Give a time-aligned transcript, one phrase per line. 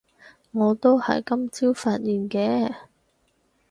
[0.49, 2.73] 我都係今朝發現嘅